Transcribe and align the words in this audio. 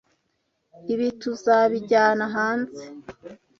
Ibi 0.93 1.07
tuzabijyana 1.21 2.25
hanze? 2.35 2.83